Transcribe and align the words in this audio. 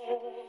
Oh. 0.00 0.43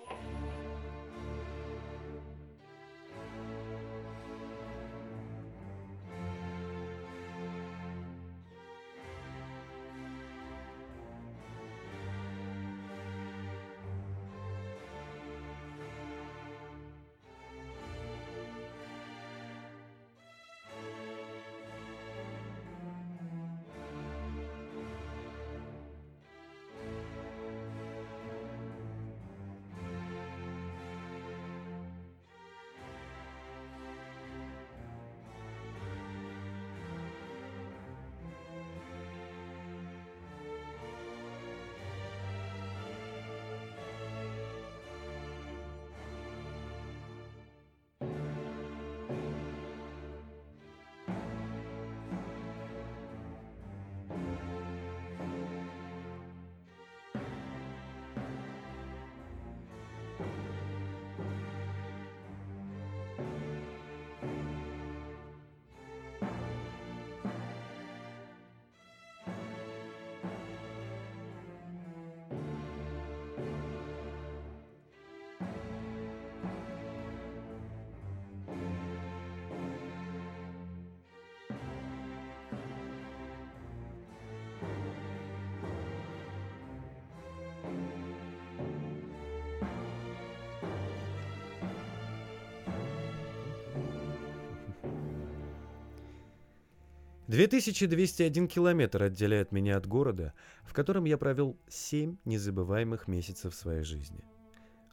2201 97.36 98.48
километр 98.48 99.04
отделяет 99.04 99.52
меня 99.52 99.76
от 99.76 99.86
города, 99.86 100.34
в 100.64 100.72
котором 100.72 101.04
я 101.04 101.18
провел 101.18 101.58
7 101.68 102.16
незабываемых 102.24 103.10
месяцев 103.10 103.54
своей 103.54 103.84
жизни. 103.84 104.24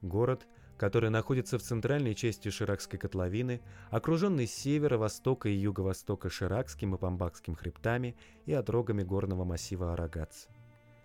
Город, 0.01 0.49
который 0.77 1.11
находится 1.11 1.57
в 1.57 1.63
центральной 1.63 2.17
части 2.17 2.49
Ширакской 2.49 2.99
котловины, 2.99 3.61
окруженный 3.93 4.49
с 4.49 4.55
севера, 4.55 4.99
востока 4.99 5.49
и 5.49 5.55
юго-востока 5.55 6.31
Ширакским 6.31 6.97
и 6.97 6.99
Памбакским 6.99 7.55
хребтами 7.55 8.17
и 8.45 8.53
отрогами 8.53 9.05
горного 9.05 9.45
массива 9.45 9.93
Арагац. 9.93 10.47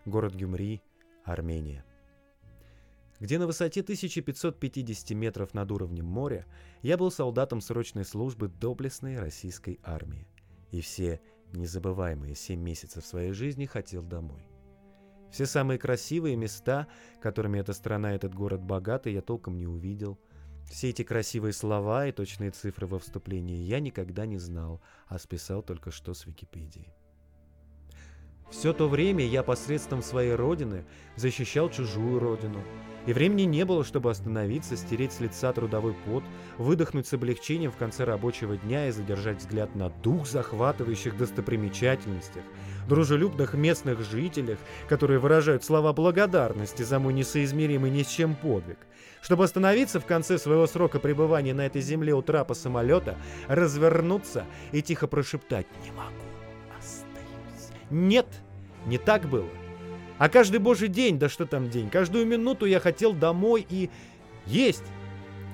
Город 0.05 0.33
Гюмри, 0.33 0.81
Армения. 1.23 1.85
Где 3.19 3.37
на 3.37 3.45
высоте 3.45 3.81
1550 3.81 5.11
метров 5.11 5.53
над 5.53 5.71
уровнем 5.71 6.07
моря 6.07 6.47
я 6.81 6.97
был 6.97 7.11
солдатом 7.11 7.61
срочной 7.61 8.05
службы 8.05 8.47
доблестной 8.47 9.19
российской 9.19 9.79
армии 9.83 10.27
и 10.71 10.81
все 10.81 11.19
незабываемые 11.53 12.35
семь 12.35 12.61
месяцев 12.61 13.05
своей 13.05 13.31
жизни 13.31 13.65
хотел 13.65 14.03
домой. 14.03 14.47
Все 15.31 15.45
самые 15.45 15.77
красивые 15.77 16.35
места, 16.35 16.87
которыми 17.21 17.59
эта 17.59 17.73
страна, 17.73 18.13
этот 18.13 18.33
город 18.33 18.61
богаты, 18.61 19.09
я 19.09 19.21
толком 19.21 19.57
не 19.57 19.67
увидел. 19.67 20.19
Все 20.69 20.89
эти 20.89 21.03
красивые 21.03 21.53
слова 21.53 22.07
и 22.07 22.11
точные 22.11 22.51
цифры 22.51 22.87
во 22.87 22.99
вступлении 22.99 23.63
я 23.63 23.79
никогда 23.79 24.25
не 24.25 24.37
знал, 24.37 24.81
а 25.07 25.17
списал 25.19 25.61
только 25.63 25.91
что 25.91 26.13
с 26.13 26.25
Википедии. 26.25 26.93
Все 28.49 28.73
то 28.73 28.87
время 28.87 29.25
я 29.25 29.43
посредством 29.43 30.01
своей 30.01 30.33
родины 30.33 30.85
защищал 31.15 31.69
чужую 31.69 32.19
родину– 32.19 32.61
и 33.07 33.13
времени 33.13 33.43
не 33.43 33.63
было, 33.63 33.85
чтобы 33.85 34.11
остановиться, 34.11 34.75
стереть 34.75 35.13
с 35.13 35.21
лица 35.21 35.53
трудовой 35.53 35.93
пот, 35.93 36.25
выдохнуть 36.57 37.07
с 37.07 37.13
облегчением 37.13 37.71
в 37.71 37.77
конце 37.77 38.03
рабочего 38.03 38.57
дня 38.57 38.89
и 38.89 38.91
задержать 38.91 39.37
взгляд 39.37 39.73
на 39.75 39.89
дух 39.89 40.27
захватывающих 40.27 41.17
достопримечательностях, 41.17 42.43
дружелюбных 42.89 43.53
местных 43.53 44.01
жителях, 44.01 44.59
которые 44.89 45.19
выражают 45.19 45.63
слова 45.63 45.93
благодарности 45.93 46.83
за 46.83 46.99
мой 46.99 47.13
несоизмеримый 47.13 47.89
ни 47.89 48.03
с 48.03 48.07
чем 48.07 48.35
подвиг. 48.35 48.79
Чтобы 49.21 49.45
остановиться 49.45 50.01
в 50.01 50.05
конце 50.05 50.37
своего 50.37 50.67
срока 50.67 50.99
пребывания 50.99 51.53
на 51.53 51.65
этой 51.65 51.81
земле 51.81 52.13
у 52.13 52.21
трапа 52.21 52.55
самолета, 52.55 53.17
развернуться 53.47 54.43
и 54.73 54.81
тихо 54.81 55.07
прошептать 55.07 55.65
«Не 55.85 55.91
могу, 55.91 56.11
остаюсь». 56.11 56.26
Нет, 57.89 58.27
не 58.85 58.97
так 58.97 59.27
было. 59.29 59.49
А 60.17 60.29
каждый 60.29 60.59
божий 60.59 60.87
день, 60.87 61.19
да 61.19 61.29
что 61.29 61.45
там 61.45 61.69
день, 61.69 61.89
каждую 61.89 62.25
минуту 62.25 62.65
я 62.65 62.79
хотел 62.79 63.13
домой 63.13 63.65
и 63.69 63.89
есть. 64.45 64.83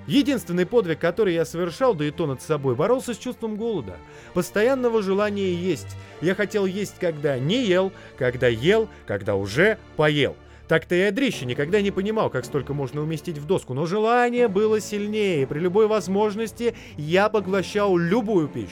Единственный 0.08 0.66
подвиг, 0.66 1.00
который 1.00 1.34
я 1.34 1.46
совершал, 1.46 1.94
да 1.96 2.06
и 2.06 2.12
то 2.12 2.26
над 2.26 2.42
собой, 2.42 2.76
боролся 2.76 3.14
с 3.14 3.18
чувством 3.18 3.56
голода, 3.56 3.98
постоянного 4.34 5.02
желания 5.02 5.54
есть. 5.54 5.96
Я 6.22 6.36
хотел 6.36 6.66
есть, 6.66 6.96
когда 7.00 7.40
не 7.40 7.64
ел, 7.66 7.94
когда 8.18 8.48
ел, 8.48 8.90
когда 9.06 9.36
уже 9.36 9.78
поел. 9.96 10.36
Так-то 10.68 10.96
я 10.96 11.12
дрища 11.12 11.46
никогда 11.46 11.82
не 11.82 11.92
понимал, 11.92 12.30
как 12.30 12.46
столько 12.46 12.74
можно 12.74 13.02
уместить 13.02 13.38
в 13.38 13.46
доску, 13.46 13.74
но 13.74 13.86
желание 13.86 14.48
было 14.48 14.80
сильнее, 14.80 15.44
и 15.44 15.46
при 15.46 15.60
любой 15.60 15.88
возможности 15.88 16.74
я 16.98 17.30
поглощал 17.30 17.96
любую 17.98 18.48
пищу. 18.48 18.72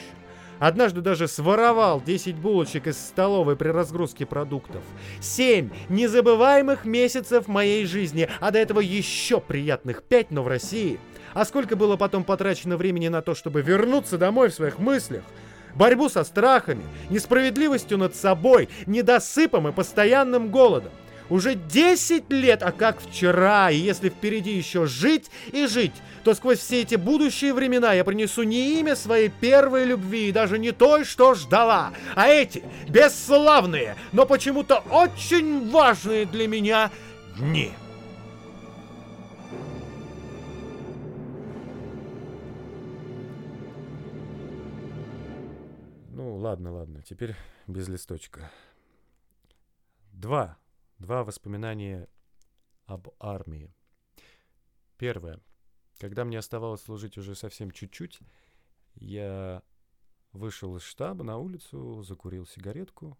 Однажды 0.62 1.00
даже 1.00 1.26
своровал 1.26 2.00
10 2.00 2.36
булочек 2.36 2.86
из 2.86 2.96
столовой 2.96 3.56
при 3.56 3.70
разгрузке 3.70 4.26
продуктов. 4.26 4.84
Семь 5.20 5.70
незабываемых 5.88 6.84
месяцев 6.84 7.48
моей 7.48 7.84
жизни, 7.84 8.28
а 8.38 8.52
до 8.52 8.60
этого 8.60 8.78
еще 8.78 9.40
приятных 9.40 10.04
пять, 10.04 10.30
но 10.30 10.44
в 10.44 10.46
России. 10.46 11.00
А 11.34 11.44
сколько 11.46 11.74
было 11.74 11.96
потом 11.96 12.22
потрачено 12.22 12.76
времени 12.76 13.08
на 13.08 13.22
то, 13.22 13.34
чтобы 13.34 13.60
вернуться 13.60 14.18
домой 14.18 14.50
в 14.50 14.54
своих 14.54 14.78
мыслях? 14.78 15.24
Борьбу 15.74 16.08
со 16.08 16.22
страхами, 16.22 16.84
несправедливостью 17.10 17.98
над 17.98 18.14
собой, 18.14 18.68
недосыпом 18.86 19.66
и 19.66 19.72
постоянным 19.72 20.52
голодом. 20.52 20.92
Уже 21.28 21.54
10 21.54 22.30
лет, 22.30 22.62
а 22.62 22.72
как 22.72 23.00
вчера, 23.00 23.70
и 23.70 23.76
если 23.76 24.10
впереди 24.10 24.56
еще 24.56 24.86
жить 24.86 25.30
и 25.52 25.66
жить, 25.66 25.94
то 26.24 26.34
сквозь 26.34 26.58
все 26.58 26.82
эти 26.82 26.94
будущие 26.94 27.54
времена 27.54 27.92
я 27.94 28.04
принесу 28.04 28.42
не 28.42 28.78
имя 28.80 28.96
своей 28.96 29.28
первой 29.28 29.84
любви, 29.84 30.28
и 30.28 30.32
даже 30.32 30.58
не 30.58 30.72
той, 30.72 31.04
что 31.04 31.34
ждала, 31.34 31.92
а 32.14 32.28
эти 32.28 32.62
бесславные, 32.88 33.96
но 34.12 34.26
почему-то 34.26 34.84
очень 34.90 35.70
важные 35.70 36.26
для 36.26 36.46
меня 36.46 36.90
дни. 37.38 37.72
Ну, 46.10 46.36
ладно, 46.36 46.72
ладно, 46.72 47.02
теперь 47.02 47.34
без 47.66 47.88
листочка. 47.88 48.50
Два. 50.12 50.56
Два 51.02 51.24
воспоминания 51.24 52.08
об 52.86 53.08
армии. 53.18 53.74
Первое. 54.98 55.40
Когда 55.98 56.24
мне 56.24 56.38
оставалось 56.38 56.82
служить 56.82 57.18
уже 57.18 57.34
совсем 57.34 57.72
чуть-чуть, 57.72 58.20
я 58.94 59.64
вышел 60.30 60.76
из 60.76 60.82
штаба 60.82 61.24
на 61.24 61.38
улицу, 61.38 62.04
закурил 62.04 62.46
сигаретку 62.46 63.18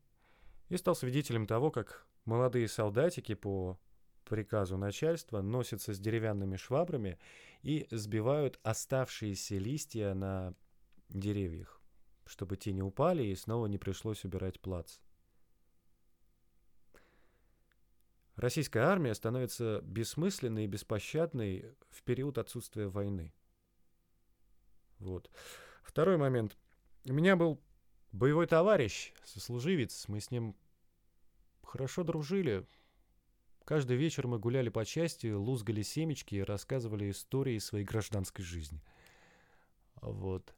и 0.69 0.77
стал 0.77 0.95
свидетелем 0.95 1.45
того, 1.45 1.73
как 1.73 2.07
молодые 2.25 2.69
солдатики 2.69 3.35
по 3.35 3.81
приказу 4.27 4.77
начальства 4.77 5.43
носятся 5.43 5.93
с 5.93 5.99
деревянными 5.99 6.55
швабрами 6.55 7.19
и 7.63 7.89
сбивают 7.91 8.61
оставшиеся 8.63 9.57
листья 9.57 10.15
на 10.15 10.55
деревьях, 11.09 11.83
чтобы 12.27 12.57
те 12.57 12.73
не 12.73 12.83
упали 12.83 13.25
и 13.25 13.35
снова 13.35 13.67
не 13.67 13.79
пришлось 13.79 14.25
убирать 14.25 14.61
плац. 14.61 14.99
Российская 18.37 18.81
армия 18.81 19.15
становится 19.15 19.81
бессмысленной 19.83 20.65
и 20.65 20.69
беспощадной 20.69 21.75
в 21.91 22.03
период 22.03 22.39
отсутствия 22.39 22.89
войны. 22.89 23.33
Вот. 24.99 25.31
Второй 25.83 26.17
момент. 26.17 26.57
У 27.05 27.13
меня 27.13 27.37
был 27.37 27.61
боевой 28.13 28.47
товарищ, 28.47 29.13
сослуживец. 29.25 30.07
Мы 30.09 30.21
с 30.21 30.31
ним 30.31 30.57
хорошо 31.63 32.05
дружили. 32.05 32.67
Каждый 33.65 33.97
вечер 33.97 34.27
мы 34.27 34.39
гуляли 34.39 34.69
по 34.69 34.85
части, 34.85 35.29
лузгали 35.29 35.83
семечки 35.83 36.37
и 36.37 36.43
рассказывали 36.43 37.11
истории 37.11 37.59
своей 37.59 37.85
гражданской 37.85 38.45
жизни. 38.45 38.83
Вот. 40.01 40.55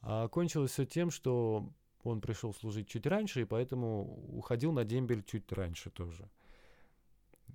А 0.00 0.28
кончилось 0.28 0.72
все 0.72 0.86
тем, 0.86 1.10
что 1.10 1.72
он 2.04 2.20
пришел 2.20 2.54
служить 2.54 2.88
чуть 2.88 3.06
раньше, 3.06 3.42
и 3.42 3.44
поэтому 3.44 4.02
уходил 4.36 4.72
на 4.72 4.84
дембель 4.84 5.24
чуть 5.24 5.50
раньше 5.52 5.90
тоже. 5.90 6.30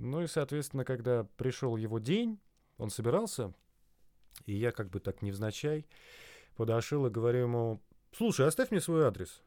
Ну 0.03 0.21
и, 0.21 0.27
соответственно, 0.27 0.83
когда 0.83 1.23
пришел 1.37 1.77
его 1.77 1.97
день, 1.97 2.37
он 2.77 2.89
собирался, 2.89 3.53
и 4.45 4.53
я 4.53 4.73
как 4.73 4.89
бы 4.89 4.99
так 4.99 5.21
невзначай 5.21 5.87
подошел 6.57 7.05
и 7.05 7.09
говорю 7.09 7.43
ему, 7.43 7.81
слушай, 8.11 8.45
оставь 8.45 8.69
мне 8.69 8.81
свой 8.81 9.05
адрес. 9.05 9.41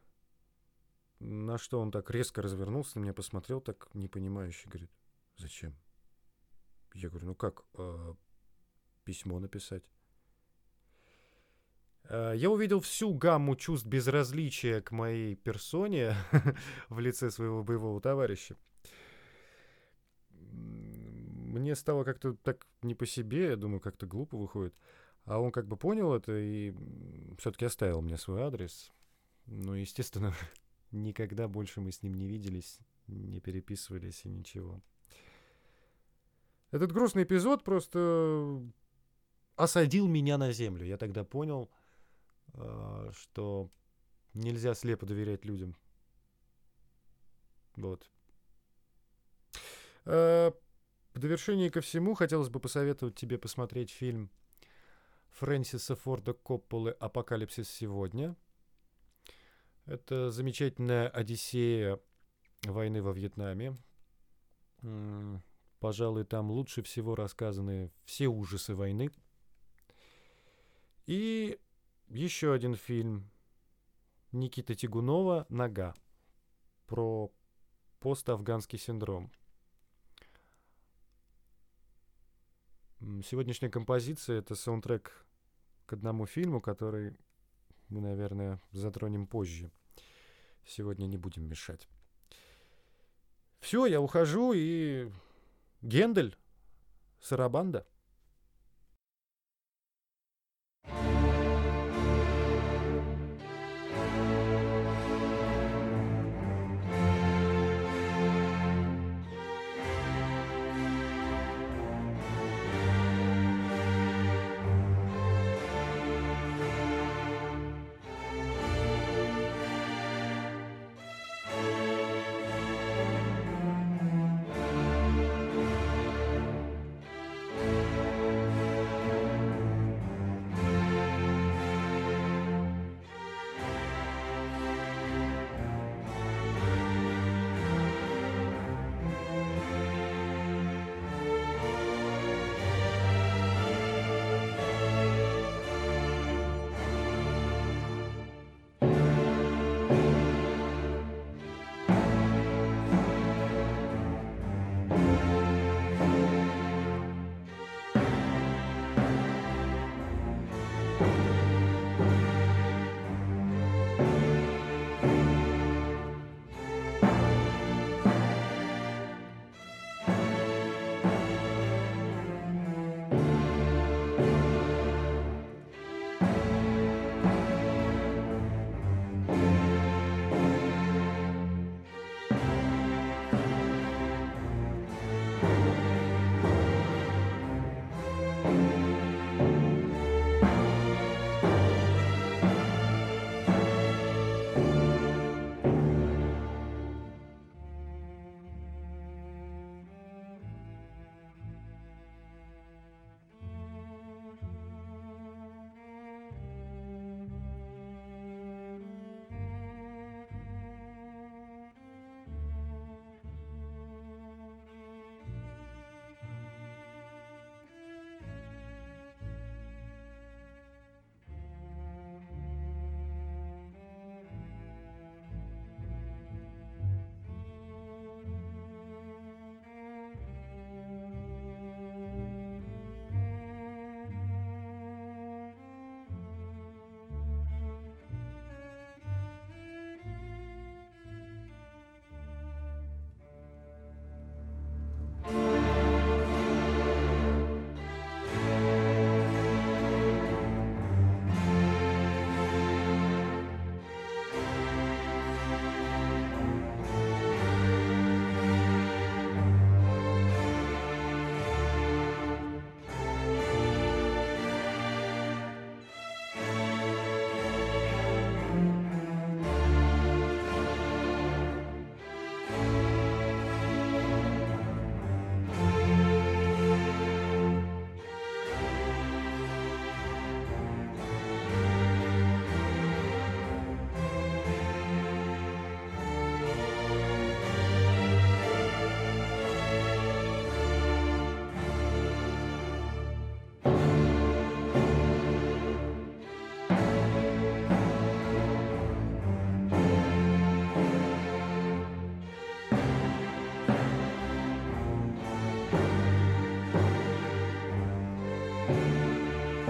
На 1.18 1.58
что 1.58 1.78
он 1.78 1.90
так 1.90 2.10
резко 2.10 2.40
развернулся 2.40 2.98
на 2.98 3.02
меня, 3.02 3.12
посмотрел 3.12 3.60
так 3.60 3.90
непонимающе, 3.92 4.70
говорит, 4.70 4.90
зачем? 5.36 5.76
Я 6.94 7.10
говорю, 7.10 7.26
ну 7.26 7.34
как, 7.34 7.62
э, 7.74 8.14
письмо 9.04 9.38
написать? 9.40 9.84
Э, 12.04 12.32
я 12.34 12.48
увидел 12.48 12.80
всю 12.80 13.12
гамму 13.12 13.56
чувств 13.56 13.86
безразличия 13.86 14.80
к 14.80 14.90
моей 14.90 15.36
персоне 15.36 16.14
в 16.88 16.98
лице 16.98 17.30
своего 17.30 17.62
боевого 17.62 18.00
товарища. 18.00 18.56
Мне 21.56 21.74
стало 21.74 22.04
как-то 22.04 22.34
так 22.34 22.66
не 22.82 22.94
по 22.94 23.06
себе, 23.06 23.48
я 23.50 23.56
думаю, 23.56 23.80
как-то 23.80 24.06
глупо 24.06 24.36
выходит. 24.36 24.74
А 25.24 25.40
он 25.40 25.50
как 25.50 25.66
бы 25.66 25.76
понял 25.76 26.12
это 26.12 26.36
и 26.38 26.74
все-таки 27.38 27.64
оставил 27.64 28.02
мне 28.02 28.18
свой 28.18 28.42
адрес. 28.42 28.92
Ну, 29.46 29.72
естественно, 29.72 30.34
никогда 30.90 31.48
больше 31.48 31.80
мы 31.80 31.92
с 31.92 32.02
ним 32.02 32.14
не 32.14 32.26
виделись, 32.26 32.78
не 33.06 33.40
переписывались 33.40 34.24
и 34.24 34.28
ничего. 34.28 34.82
Этот 36.70 36.92
грустный 36.92 37.22
эпизод 37.22 37.64
просто 37.64 38.62
осадил 39.56 40.06
меня 40.06 40.36
на 40.36 40.52
землю. 40.52 40.84
Я 40.84 40.98
тогда 40.98 41.24
понял, 41.24 41.70
а, 42.52 43.10
что 43.12 43.70
нельзя 44.34 44.74
слепо 44.74 45.06
доверять 45.06 45.46
людям. 45.46 45.74
Вот. 47.76 48.10
В 51.16 51.18
довершении 51.18 51.70
ко 51.70 51.80
всему 51.80 52.12
хотелось 52.12 52.50
бы 52.50 52.60
посоветовать 52.60 53.14
тебе 53.14 53.38
посмотреть 53.38 53.90
фильм 53.90 54.30
Фрэнсиса 55.30 55.96
Форда 55.96 56.34
Копполы 56.34 56.90
«Апокалипсис 56.90 57.70
сегодня». 57.70 58.36
Это 59.86 60.30
замечательная 60.30 61.08
одиссея 61.08 62.00
войны 62.64 63.02
во 63.02 63.14
Вьетнаме. 63.14 63.78
Пожалуй, 65.78 66.24
там 66.24 66.50
лучше 66.50 66.82
всего 66.82 67.14
рассказаны 67.14 67.90
все 68.04 68.26
ужасы 68.26 68.74
войны. 68.74 69.10
И 71.06 71.58
еще 72.08 72.52
один 72.52 72.74
фильм 72.74 73.30
Никита 74.32 74.74
Тигунова 74.74 75.46
«Нога» 75.48 75.94
про 76.86 77.32
пост-афганский 78.00 78.76
синдром. 78.76 79.32
Сегодняшняя 83.00 83.68
композиция— 83.68 84.38
это 84.40 84.54
саундтрек 84.54 85.26
к 85.84 85.92
одному 85.92 86.26
фильму, 86.26 86.60
который 86.60 87.16
мы, 87.88 88.00
наверное, 88.00 88.60
затронем 88.72 89.26
позже. 89.26 89.70
Сегодня 90.64 91.06
не 91.06 91.16
будем 91.16 91.44
мешать. 91.44 91.88
Все, 93.60 93.86
я 93.86 94.00
ухожу, 94.00 94.52
и 94.54 95.10
Гендель, 95.82 96.36
Сарабанда— 97.20 97.86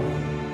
Amen. 0.07 0.46